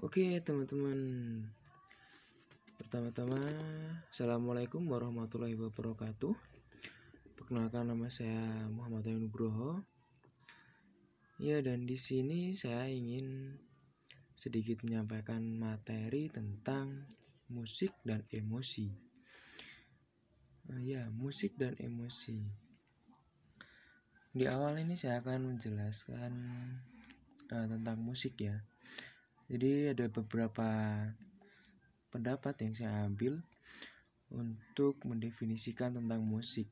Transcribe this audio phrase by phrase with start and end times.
[0.00, 0.96] Oke teman-teman.
[2.80, 3.36] Pertama-tama
[4.08, 6.32] Assalamualaikum warahmatullahi wabarakatuh.
[7.36, 9.84] Perkenalkan nama saya Muhammad Ayu Nugroho.
[11.36, 13.60] Ya dan di sini saya ingin
[14.32, 17.04] sedikit menyampaikan materi tentang
[17.52, 18.96] musik dan emosi.
[20.72, 22.48] Uh, Ya musik dan emosi.
[24.32, 26.32] Di awal ini saya akan menjelaskan
[27.52, 28.64] uh, tentang musik ya
[29.50, 30.70] jadi ada beberapa
[32.14, 33.42] pendapat yang saya ambil
[34.30, 36.70] untuk mendefinisikan tentang musik.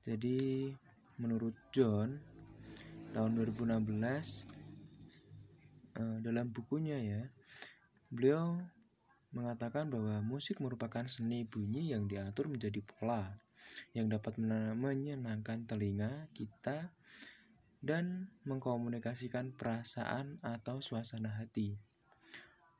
[0.00, 0.72] Jadi
[1.20, 2.16] menurut John
[3.12, 3.92] tahun 2016
[6.00, 7.22] eh, dalam bukunya ya
[8.08, 8.56] beliau
[9.36, 13.36] mengatakan bahwa musik merupakan seni bunyi yang diatur menjadi pola
[13.92, 14.40] yang dapat
[14.80, 16.95] menyenangkan telinga kita
[17.84, 21.76] dan mengkomunikasikan perasaan atau suasana hati.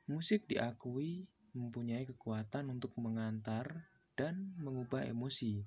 [0.06, 5.64] Musik diakui mempunyai kekuatan untuk mengantar dan mengubah emosi,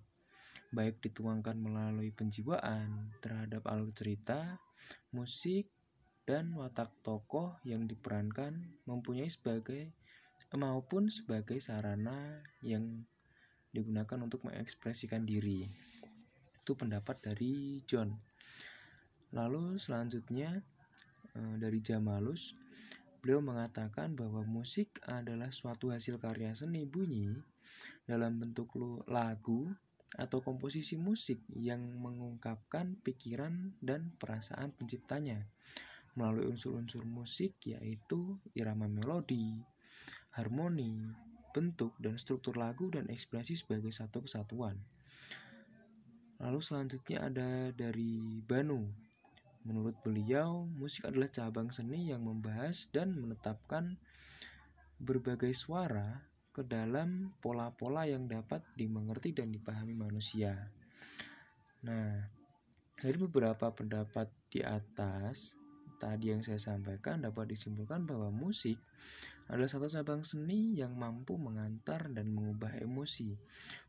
[0.70, 4.62] baik dituangkan melalui penjiwaan terhadap alur cerita,
[5.12, 5.70] musik,
[6.30, 9.98] dan watak tokoh yang diperankan mempunyai sebagai
[10.54, 13.06] maupun sebagai sarana yang
[13.74, 15.66] digunakan untuk mengekspresikan diri.
[16.62, 18.29] Itu pendapat dari John.
[19.30, 20.66] Lalu selanjutnya
[21.38, 22.58] eh, dari Jamalus,
[23.22, 27.38] beliau mengatakan bahwa musik adalah suatu hasil karya seni bunyi
[28.10, 28.74] dalam bentuk
[29.06, 29.70] lagu
[30.18, 35.46] atau komposisi musik yang mengungkapkan pikiran dan perasaan penciptanya
[36.18, 39.62] melalui unsur-unsur musik yaitu irama melodi,
[40.34, 41.14] harmoni,
[41.54, 44.82] bentuk dan struktur lagu dan ekspresi sebagai satu kesatuan.
[46.42, 49.09] Lalu selanjutnya ada dari Banu
[49.68, 54.00] Menurut beliau, musik adalah cabang seni yang membahas dan menetapkan
[55.00, 60.72] berbagai suara ke dalam pola-pola yang dapat dimengerti dan dipahami manusia.
[61.88, 62.28] Nah,
[63.00, 65.56] dari beberapa pendapat di atas
[66.00, 68.80] tadi yang saya sampaikan dapat disimpulkan bahwa musik
[69.52, 73.36] adalah satu cabang seni yang mampu mengantar dan mengubah emosi.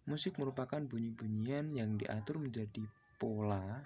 [0.06, 2.86] Musik merupakan bunyi-bunyian yang diatur menjadi
[3.20, 3.82] pola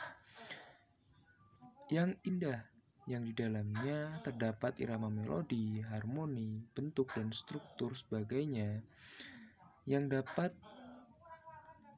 [1.94, 2.66] yang indah
[3.06, 8.82] yang di dalamnya terdapat irama melodi, harmoni, bentuk dan struktur sebagainya
[9.86, 10.50] yang dapat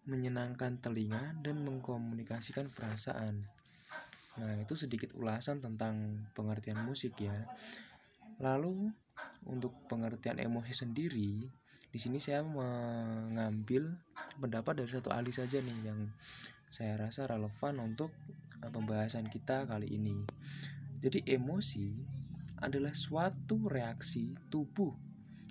[0.04, 3.40] menyenangkan telinga dan mengkomunikasikan perasaan.
[4.36, 7.34] Nah, itu sedikit ulasan tentang pengertian musik ya.
[8.36, 8.92] Lalu
[9.48, 11.48] untuk pengertian emosi sendiri,
[11.96, 13.88] di sini saya mengambil
[14.36, 16.12] pendapat dari satu ahli saja nih yang
[16.68, 18.12] saya rasa relevan untuk
[18.60, 20.20] eh, pembahasan kita kali ini.
[21.00, 21.96] Jadi emosi
[22.60, 24.92] adalah suatu reaksi tubuh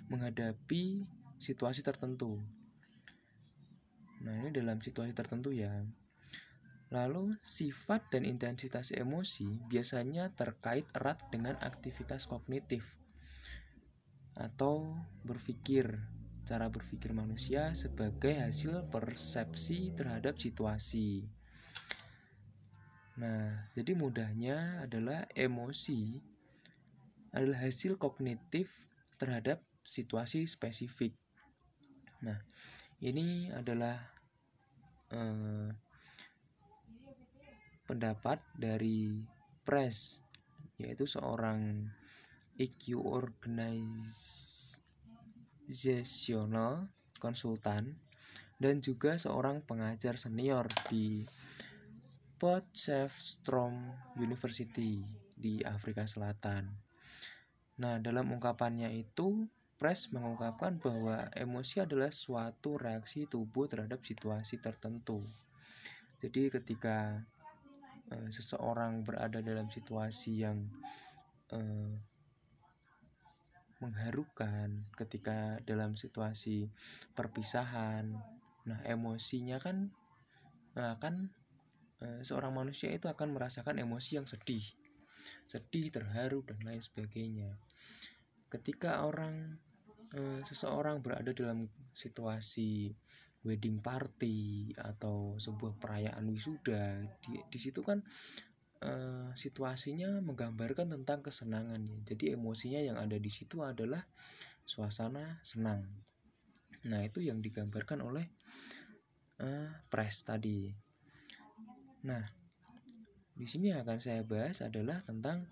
[0.06, 1.02] menghadapi
[1.34, 2.38] situasi tertentu.
[4.22, 5.82] Nah, ini dalam situasi tertentu ya.
[6.94, 12.94] Lalu, sifat dan intensitas emosi biasanya terkait erat dengan aktivitas kognitif
[14.38, 14.94] atau
[15.26, 16.14] berpikir
[16.46, 21.26] cara berpikir manusia sebagai hasil persepsi terhadap situasi.
[23.18, 26.22] Nah, jadi mudahnya adalah emosi
[27.34, 28.86] adalah hasil kognitif
[29.18, 31.18] terhadap situasi spesifik.
[32.22, 32.38] Nah,
[33.02, 33.98] ini adalah
[35.10, 35.68] eh,
[37.90, 39.18] pendapat dari
[39.66, 40.22] Press,
[40.78, 41.90] yaitu seorang
[42.54, 44.78] EQ organize
[45.66, 46.86] organizational
[47.18, 47.98] konsultan
[48.62, 51.26] dan juga seorang pengajar senior di
[52.38, 55.02] Potchefstroom University
[55.34, 56.70] di Afrika Selatan.
[57.82, 59.44] Nah, dalam ungkapannya itu,
[59.76, 65.20] Press mengungkapkan bahwa emosi adalah suatu reaksi tubuh terhadap situasi tertentu.
[66.16, 67.20] Jadi ketika
[68.08, 70.64] uh, seseorang berada dalam situasi yang
[71.52, 71.92] uh,
[73.80, 76.72] mengharukan ketika dalam situasi
[77.12, 78.16] perpisahan.
[78.66, 79.92] Nah, emosinya kan
[80.76, 81.32] akan
[82.04, 84.64] eh, seorang manusia itu akan merasakan emosi yang sedih.
[85.48, 87.56] Sedih, terharu dan lain sebagainya.
[88.48, 89.60] Ketika orang
[90.12, 92.92] eh, seseorang berada dalam situasi
[93.46, 98.02] wedding party atau sebuah perayaan wisuda, di, di situ kan
[98.86, 101.98] uh, situasinya menggambarkan tentang kesenangan ya.
[102.14, 104.06] Jadi emosinya yang ada di situ adalah
[104.62, 105.82] suasana senang.
[106.86, 108.26] Nah, itu yang digambarkan oleh
[109.42, 110.70] uh, press tadi.
[112.06, 112.22] Nah,
[113.34, 115.42] di sini akan saya bahas adalah tentang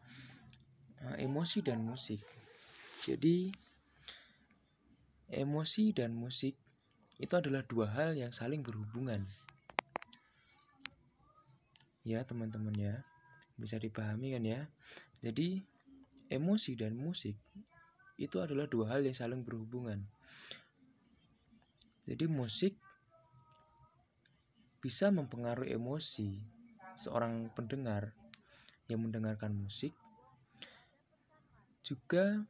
[1.02, 2.22] uh, emosi dan musik.
[3.04, 3.50] Jadi
[5.34, 6.54] emosi dan musik
[7.19, 9.26] itu adalah dua hal yang saling berhubungan.
[12.04, 13.00] Ya, teman-teman ya.
[13.54, 14.60] Bisa dipahami kan ya?
[15.22, 15.62] Jadi
[16.30, 17.38] emosi dan musik
[18.18, 20.02] itu adalah dua hal yang saling berhubungan.
[22.04, 22.76] Jadi musik
[24.84, 26.36] bisa mempengaruhi emosi
[26.94, 28.12] seorang pendengar
[28.84, 29.96] yang mendengarkan musik
[31.80, 32.44] juga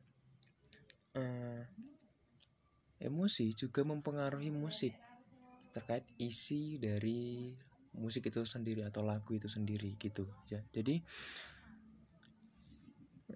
[1.14, 1.62] eh,
[2.98, 4.98] emosi juga mempengaruhi musik
[5.70, 7.54] terkait isi dari
[7.94, 10.60] musik itu sendiri atau lagu itu sendiri gitu ya.
[10.74, 11.02] Jadi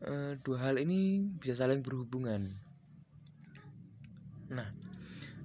[0.03, 2.51] eh, dua hal ini bisa saling berhubungan.
[4.53, 4.69] Nah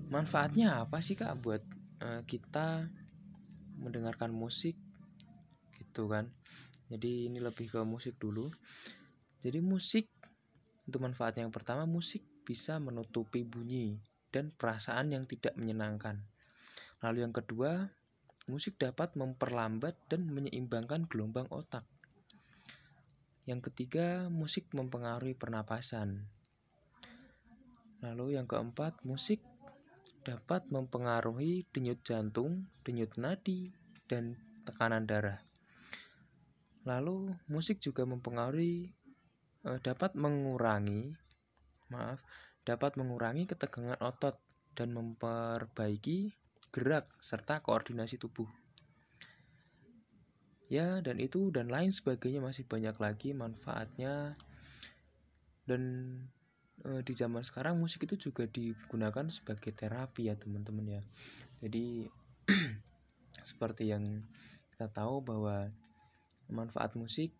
[0.09, 1.63] manfaatnya apa sih kak buat
[2.01, 2.89] eh, kita
[3.79, 4.77] mendengarkan musik?
[5.77, 6.29] Gitu kan.
[6.89, 8.49] Jadi ini lebih ke musik dulu.
[9.43, 10.07] Jadi musik
[10.83, 14.03] untuk manfaat yang pertama, musik bisa menutupi bunyi
[14.35, 16.19] dan perasaan yang tidak menyenangkan.
[16.99, 17.87] Lalu yang kedua,
[18.49, 21.87] musik dapat memperlambat dan menyeimbangkan gelombang otak.
[23.43, 26.27] Yang ketiga, musik mempengaruhi pernapasan.
[28.03, 29.43] Lalu yang keempat, musik
[30.23, 33.71] dapat mempengaruhi denyut jantung, denyut nadi,
[34.07, 35.43] dan tekanan darah.
[36.83, 38.91] Lalu musik juga mempengaruhi
[39.67, 41.15] uh, dapat mengurangi
[41.91, 42.19] maaf
[42.63, 44.39] dapat mengurangi ketegangan otot
[44.73, 46.33] dan memperbaiki
[46.73, 48.49] gerak serta koordinasi tubuh.
[50.73, 54.33] Ya, dan itu dan lain sebagainya masih banyak lagi manfaatnya.
[55.69, 55.83] Dan
[56.81, 61.01] e, di zaman sekarang musik itu juga digunakan sebagai terapi ya, teman-teman ya.
[61.61, 62.09] Jadi
[63.53, 64.25] seperti yang
[64.73, 65.69] kita tahu bahwa
[66.49, 67.37] manfaat musik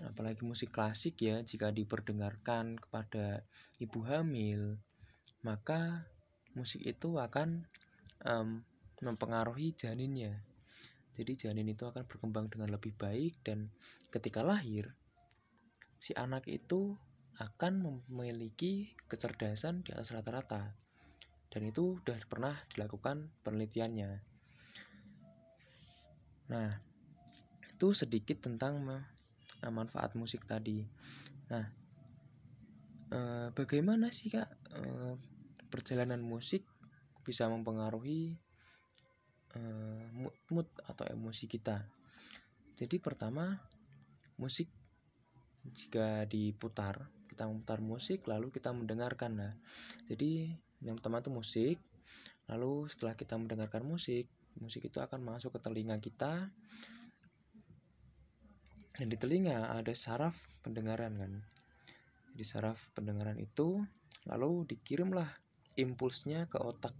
[0.00, 3.44] apalagi musik klasik ya jika diperdengarkan kepada
[3.76, 4.80] ibu hamil
[5.44, 6.08] maka
[6.56, 7.68] musik itu akan
[8.24, 8.64] um,
[9.02, 10.46] mempengaruhi janinnya.
[11.12, 13.68] Jadi janin itu akan berkembang dengan lebih baik dan
[14.08, 14.96] ketika lahir
[16.00, 16.96] si anak itu
[17.36, 20.78] akan memiliki kecerdasan di atas rata-rata.
[21.52, 24.10] Dan itu sudah pernah dilakukan penelitiannya.
[26.48, 26.70] Nah
[27.82, 29.04] itu sedikit tentang nah,
[29.68, 30.86] manfaat musik tadi.
[31.50, 31.66] Nah,
[33.10, 35.14] eh, bagaimana sih kak eh,
[35.66, 36.62] perjalanan musik
[37.26, 38.38] bisa mempengaruhi
[39.56, 41.84] eh, mood, mood atau emosi kita?
[42.76, 43.58] Jadi pertama
[44.40, 44.68] musik.
[45.62, 49.32] Jika diputar kita memutar musik lalu kita mendengarkan.
[49.38, 49.52] Nah
[50.10, 50.50] jadi
[50.82, 51.78] yang pertama itu musik.
[52.50, 54.26] Lalu setelah kita mendengarkan musik
[54.60, 56.52] musik itu akan masuk ke telinga kita.
[58.92, 61.32] Dan di telinga ada saraf pendengaran kan?
[62.36, 63.80] Di saraf pendengaran itu
[64.28, 65.28] lalu dikirimlah
[65.80, 66.92] impulsnya ke otak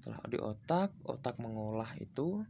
[0.00, 2.40] setelah di otak otak mengolah itu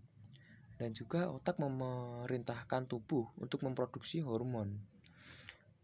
[0.78, 4.78] dan juga otak memerintahkan tubuh untuk memproduksi hormon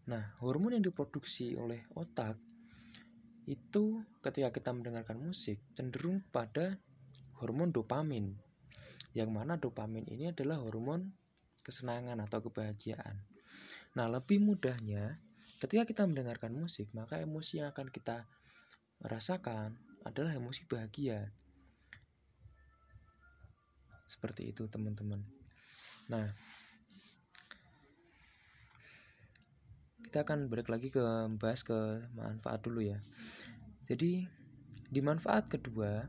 [0.06, 2.38] nah hormon yang diproduksi oleh otak
[3.50, 6.78] itu ketika kita mendengarkan musik cenderung pada
[7.42, 8.38] hormon dopamin
[9.16, 11.10] yang mana dopamin ini adalah hormon
[11.66, 13.26] kesenangan atau kebahagiaan.
[13.98, 15.18] Nah, lebih mudahnya
[15.58, 18.28] ketika kita mendengarkan musik, maka emosi yang akan kita
[19.02, 19.75] rasakan
[20.06, 21.35] adalah emosi bahagia.
[24.06, 25.20] Seperti itu, teman-teman.
[26.06, 26.26] Nah,
[30.06, 31.02] kita akan balik lagi ke
[31.36, 31.76] bahas ke
[32.14, 33.02] manfaat dulu ya.
[33.90, 34.26] Jadi,
[34.86, 36.06] di manfaat kedua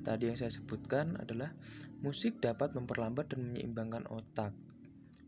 [0.00, 1.52] tadi yang saya sebutkan adalah
[2.00, 4.56] musik dapat memperlambat dan menyeimbangkan otak.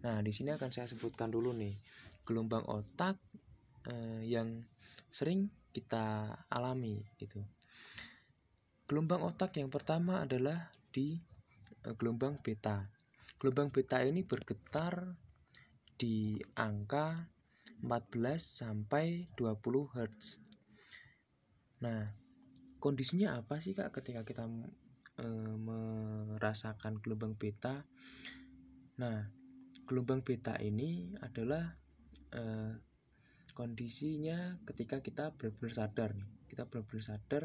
[0.03, 1.77] Nah, di sini akan saya sebutkan dulu nih
[2.25, 3.21] gelombang otak
[3.87, 4.65] eh, yang
[5.13, 7.39] sering kita alami itu.
[8.89, 11.21] Gelombang otak yang pertama adalah di
[11.99, 12.87] gelombang beta.
[13.37, 15.19] Gelombang beta ini bergetar
[15.99, 17.31] di angka
[17.83, 20.39] 14 sampai 20 Hz.
[21.83, 22.15] Nah,
[22.79, 24.47] kondisinya apa sih Kak ketika kita
[25.19, 25.27] e,
[25.59, 27.83] merasakan gelombang beta?
[29.03, 29.27] Nah,
[29.87, 31.75] gelombang beta ini adalah
[32.33, 32.73] uh,
[33.53, 37.45] kondisinya ketika kita benar-benar sadar nih kita benar-benar sadar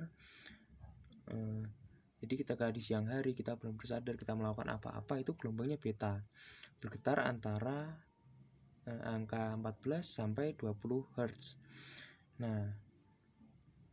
[1.32, 1.64] uh,
[2.18, 6.26] jadi kita di siang hari kita benar-benar sadar kita melakukan apa-apa itu gelombangnya beta.
[6.82, 7.94] Bergetar antara
[8.90, 11.62] uh, angka 14 sampai 20 Hz
[12.38, 12.70] nah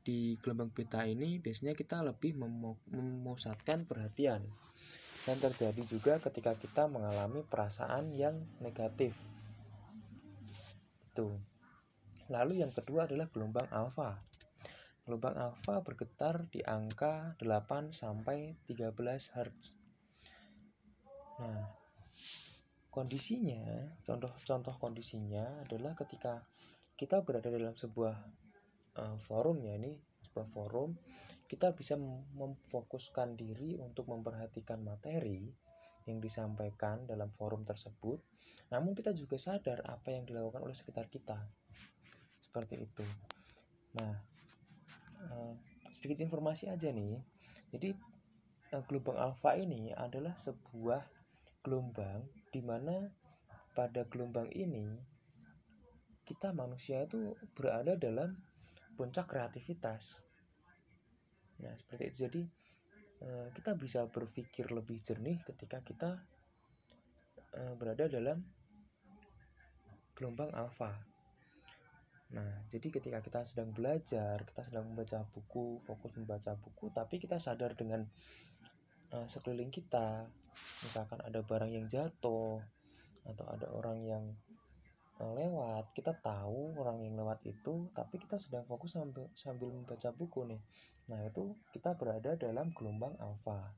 [0.05, 2.37] di gelombang beta ini biasanya kita lebih
[2.93, 4.45] memusatkan perhatian.
[5.25, 9.17] Dan terjadi juga ketika kita mengalami perasaan yang negatif.
[11.09, 11.41] Itu.
[12.29, 14.21] Lalu yang kedua adalah gelombang alfa.
[15.05, 18.97] Gelombang alfa bergetar di angka 8 sampai 13
[19.37, 19.77] Hz.
[21.45, 21.69] Nah,
[22.89, 26.41] kondisinya, contoh-contoh kondisinya adalah ketika
[26.97, 28.17] kita berada dalam sebuah
[28.97, 30.97] uh, forum ya ini sebuah forum
[31.45, 32.01] kita bisa
[32.35, 35.53] memfokuskan diri untuk memperhatikan materi
[36.09, 38.19] yang disampaikan dalam forum tersebut.
[38.73, 41.37] Namun kita juga sadar apa yang dilakukan oleh sekitar kita.
[42.41, 43.05] Seperti itu.
[44.01, 44.34] Nah
[45.31, 45.55] uh,
[45.95, 47.21] sedikit informasi aja nih
[47.73, 47.97] jadi
[48.77, 51.05] uh, gelombang alfa ini adalah sebuah
[51.65, 53.09] gelombang di mana
[53.75, 55.15] pada gelombang ini
[56.25, 58.33] kita manusia itu berada dalam
[58.97, 60.25] puncak kreativitas.
[61.61, 62.17] Nah, seperti itu.
[62.25, 62.43] Jadi,
[63.21, 66.11] eh, kita bisa berpikir lebih jernih ketika kita
[67.55, 68.43] eh, berada dalam
[70.19, 71.14] gelombang alfa.
[72.35, 77.39] Nah, jadi ketika kita sedang belajar, kita sedang membaca buku, fokus membaca buku, tapi kita
[77.39, 78.03] sadar dengan
[79.15, 80.27] uh, sekeliling kita,
[80.83, 82.59] misalkan ada barang yang jatuh,
[83.25, 84.25] atau ada orang yang
[85.15, 90.43] lewat kita tahu orang yang lewat itu tapi kita sedang fokus sambil sambil membaca buku
[90.45, 90.61] nih.
[91.07, 93.73] Nah itu kita berada dalam gelombang alfa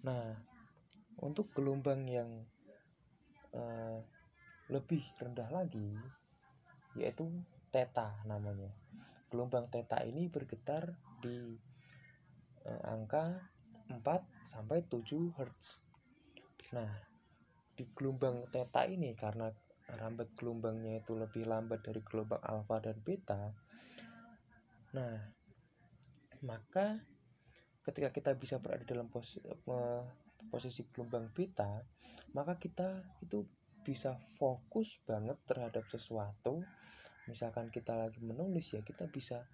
[0.00, 0.32] nah
[1.20, 2.30] untuk gelombang yang
[3.52, 4.00] uh,
[4.72, 5.92] lebih rendah lagi
[6.98, 7.28] yaitu
[7.70, 8.72] theta namanya.
[9.30, 10.90] Gelombang theta ini bergetar
[11.22, 11.54] di
[12.66, 13.50] uh, angka
[13.90, 14.02] 4
[14.46, 15.82] sampai 7 Hz
[16.70, 16.90] nah
[17.74, 19.50] di gelombang theta ini karena
[19.98, 23.50] rambat gelombangnya itu lebih lambat dari gelombang alfa dan beta
[24.94, 25.18] nah
[26.46, 27.02] maka
[27.82, 29.42] ketika kita bisa berada dalam pos,
[30.46, 31.82] posisi gelombang beta
[32.30, 33.42] maka kita itu
[33.82, 36.62] bisa fokus banget terhadap sesuatu
[37.30, 39.46] misalkan kita lagi menulis ya kita bisa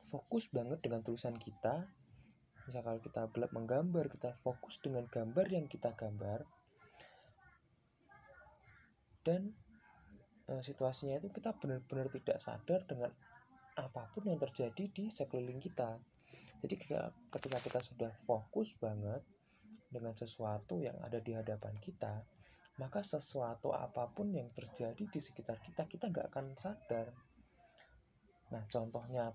[0.00, 1.84] fokus banget dengan tulisan kita
[2.64, 6.48] misalkan kita gelap menggambar kita fokus dengan gambar yang kita gambar
[9.28, 9.52] dan
[10.48, 13.12] uh, situasinya itu kita benar-benar tidak sadar dengan
[13.78, 16.00] apa pun yang terjadi di sekeliling kita.
[16.58, 17.14] Jadi ketika
[17.62, 19.22] kita sudah fokus banget
[19.86, 22.26] dengan sesuatu yang ada di hadapan kita,
[22.78, 27.10] maka sesuatu apa pun yang terjadi di sekitar kita, kita nggak akan sadar.
[28.54, 29.34] Nah, contohnya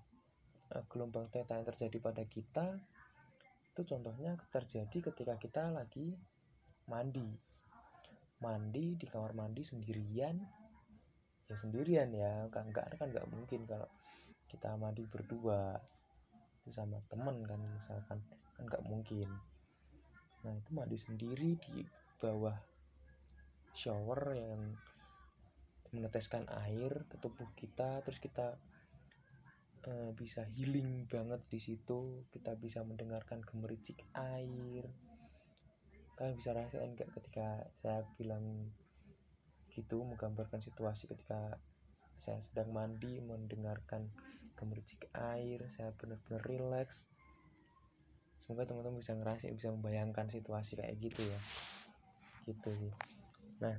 [0.72, 2.80] uh, gelombang theta yang terjadi pada kita,
[3.68, 6.16] itu contohnya terjadi ketika kita lagi
[6.88, 7.28] mandi.
[8.40, 10.36] Mandi di kamar mandi sendirian,
[11.44, 13.88] ya sendirian ya kan enggak kan nggak mungkin kalau
[14.48, 15.76] kita mandi berdua
[16.72, 18.18] sama temen kan misalkan
[18.56, 19.28] kan nggak mungkin
[20.40, 21.84] nah itu mandi sendiri di
[22.16, 22.56] bawah
[23.74, 24.78] shower yang
[25.90, 28.58] meneteskan air ke tubuh kita terus kita
[29.90, 34.90] uh, bisa healing banget di situ kita bisa mendengarkan gemericik air.
[36.14, 38.70] Kalian bisa rasain nggak ketika saya bilang
[39.70, 41.58] gitu menggambarkan situasi ketika
[42.14, 44.06] saya sedang mandi mendengarkan
[44.54, 47.10] gemericik air saya benar-benar rileks
[48.38, 51.40] semoga teman-teman bisa ngerasain bisa membayangkan situasi kayak gitu ya.
[52.46, 53.23] Gitu sih
[53.60, 53.76] nah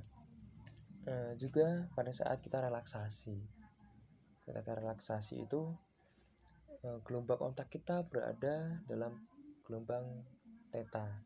[1.08, 3.36] eh, juga pada saat kita relaksasi
[4.46, 5.74] ketika relaksasi itu
[6.84, 9.24] eh, gelombang otak kita berada dalam
[9.66, 10.24] gelombang
[10.70, 11.24] theta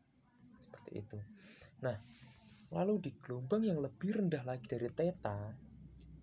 [0.59, 1.19] seperti itu
[1.81, 1.97] nah
[2.71, 5.51] Lalu di gelombang yang lebih rendah lagi dari theta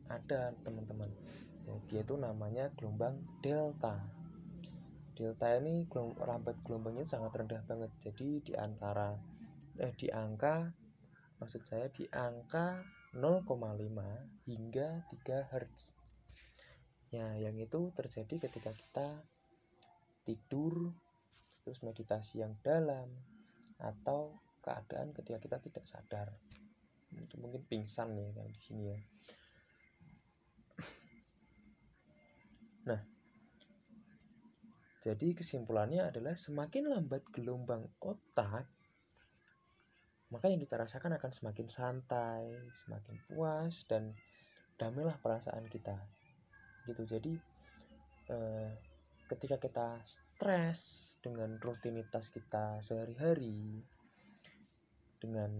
[0.08, 1.12] ada teman-teman.
[1.84, 4.00] Dia itu namanya gelombang delta.
[5.12, 7.92] Delta ini gelombang, rambat gelombangnya sangat rendah banget.
[8.00, 9.12] Jadi di antara
[9.76, 10.72] eh di angka
[11.38, 12.82] maksud saya di angka
[13.14, 13.48] 0,5
[14.46, 15.96] hingga 3 Hz.
[17.08, 19.08] Ya, yang itu terjadi ketika kita
[20.28, 20.92] tidur
[21.64, 23.08] terus meditasi yang dalam
[23.80, 26.28] atau keadaan ketika kita tidak sadar
[27.16, 28.98] itu mungkin pingsan ya kan di sini ya
[32.88, 33.00] nah
[35.00, 38.68] jadi kesimpulannya adalah semakin lambat gelombang otak
[40.28, 44.12] maka yang kita rasakan akan semakin santai, semakin puas dan
[44.76, 45.96] damailah perasaan kita.
[46.84, 47.02] Gitu.
[47.08, 47.34] Jadi
[48.28, 48.70] eh,
[49.28, 53.84] ketika kita stres dengan rutinitas kita sehari-hari,
[55.18, 55.50] dengan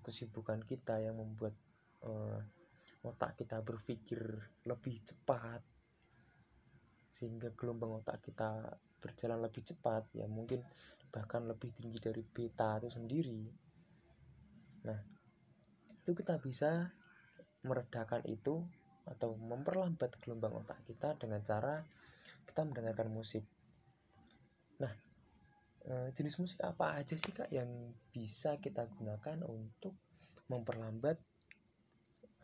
[0.00, 1.52] kesibukan kita yang membuat
[2.08, 2.40] uh,
[3.04, 4.20] otak kita berpikir
[4.64, 5.60] lebih cepat
[7.12, 8.72] sehingga gelombang otak kita
[9.04, 10.64] berjalan lebih cepat ya mungkin
[11.12, 13.52] bahkan lebih tinggi dari beta itu sendiri
[14.82, 14.98] nah
[16.02, 16.90] itu kita bisa
[17.62, 18.66] meredakan itu
[19.06, 21.82] atau memperlambat gelombang otak kita dengan cara
[22.46, 23.46] kita mendengarkan musik.
[24.82, 24.92] Nah,
[25.86, 27.70] eh, jenis musik apa aja sih kak yang
[28.10, 29.94] bisa kita gunakan untuk
[30.50, 31.18] memperlambat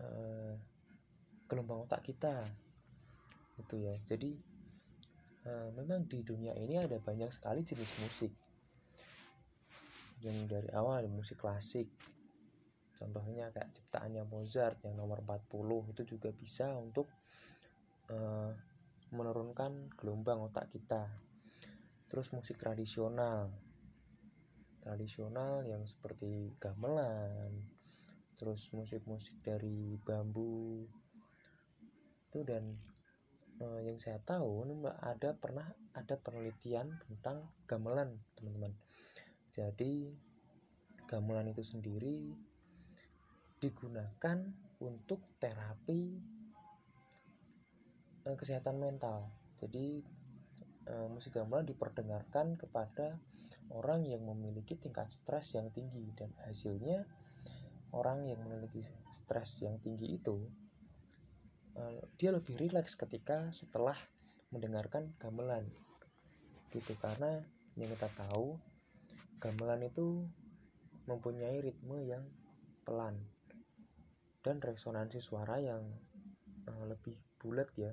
[0.03, 0.55] eh,
[1.47, 2.43] gelombang otak kita?
[3.59, 3.95] Itu ya.
[4.07, 4.31] Jadi
[5.47, 8.33] eh, memang di dunia ini ada banyak sekali jenis musik.
[10.19, 11.87] Yang dari awal musik klasik,
[12.99, 17.07] contohnya kayak ciptaannya Mozart yang nomor 40 itu juga bisa untuk
[18.11, 18.51] uh,
[19.15, 21.07] menurunkan gelombang otak kita.
[22.11, 23.55] Terus musik tradisional.
[24.83, 27.79] Tradisional yang seperti gamelan
[28.39, 30.87] terus musik-musik dari bambu.
[32.31, 32.79] Itu dan
[33.59, 34.63] uh, yang saya tahu
[35.03, 38.73] ada pernah ada penelitian tentang gamelan teman-teman.
[39.51, 40.15] Jadi
[41.11, 42.48] gamelan itu sendiri
[43.59, 44.39] digunakan
[44.79, 46.03] untuk terapi
[48.27, 49.31] eh, kesehatan mental.
[49.59, 50.03] Jadi
[50.87, 53.19] eh, musik gamelan diperdengarkan kepada
[53.75, 57.05] orang yang memiliki tingkat stres yang tinggi dan hasilnya
[57.93, 60.37] orang yang memiliki stres yang tinggi itu
[61.77, 63.97] eh, dia lebih rileks ketika setelah
[64.49, 65.69] mendengarkan gamelan
[66.73, 67.45] gitu karena
[67.77, 68.57] yang kita tahu
[69.41, 70.25] gamelan itu
[71.09, 72.25] mempunyai ritme yang
[72.85, 73.17] pelan
[74.43, 75.83] dan resonansi suara yang
[76.69, 77.93] uh, lebih bulat ya.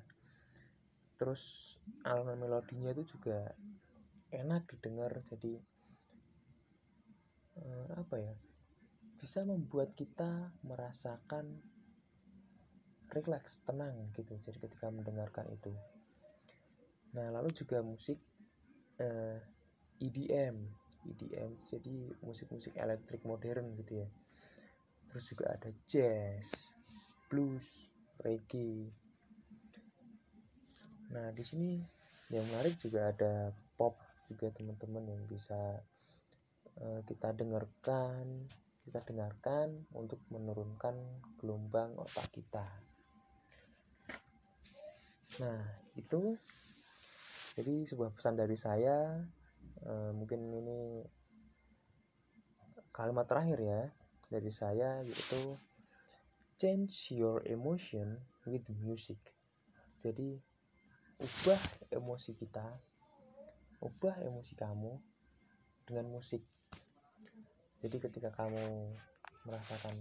[1.15, 3.55] Terus elemen melodinya itu juga
[4.33, 5.57] enak didengar jadi
[7.61, 8.35] uh, apa ya
[9.15, 11.63] bisa membuat kita merasakan
[13.15, 15.71] rileks tenang gitu jadi ketika mendengarkan itu.
[17.15, 18.19] Nah lalu juga musik
[18.99, 19.39] uh, eh,
[20.03, 20.67] EDM
[21.05, 24.07] EDM jadi musik-musik elektrik modern gitu ya
[25.15, 26.75] terus juga ada jazz
[27.31, 27.87] blues
[28.19, 28.91] reggae.
[31.15, 31.79] Nah di sini
[32.35, 33.95] yang menarik juga ada pop
[34.27, 35.55] juga teman-teman yang bisa
[36.83, 38.43] uh, kita dengarkan
[38.83, 40.99] kita dengarkan untuk menurunkan
[41.39, 42.67] gelombang otak kita.
[45.39, 45.63] Nah
[45.95, 46.35] itu
[47.55, 49.15] jadi sebuah pesan dari saya
[49.79, 51.07] uh, mungkin ini
[52.91, 53.83] kalimat terakhir ya
[54.29, 55.57] dari saya yaitu
[56.55, 59.19] change your emotion with music.
[59.99, 60.37] Jadi
[61.19, 61.61] ubah
[61.91, 62.65] emosi kita,
[63.81, 64.93] ubah emosi kamu
[65.87, 66.43] dengan musik.
[67.79, 68.93] Jadi ketika kamu
[69.45, 69.93] merasakan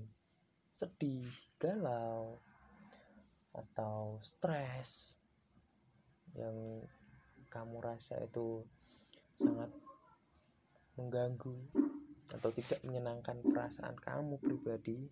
[0.72, 1.26] sedih,
[1.60, 2.40] galau,
[3.54, 5.22] atau stres
[6.34, 6.82] yang
[7.46, 8.66] kamu rasa itu
[9.38, 9.70] sangat
[10.98, 11.54] mengganggu
[12.32, 15.04] atau tidak menyenangkan perasaan kamu pribadi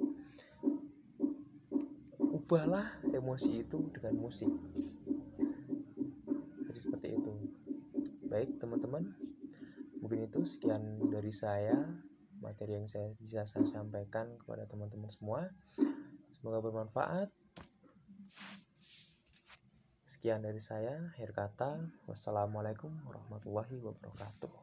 [2.33, 4.49] ubahlah emosi itu dengan musik.
[6.69, 7.33] Jadi seperti itu.
[8.29, 9.13] Baik teman-teman
[10.01, 11.77] mungkin itu sekian dari saya
[12.43, 15.53] materi yang saya bisa saya sampaikan kepada teman-teman semua.
[16.35, 17.29] Semoga bermanfaat.
[20.09, 21.89] Sekian dari saya akhir kata.
[22.09, 24.62] Wassalamualaikum warahmatullahi wabarakatuh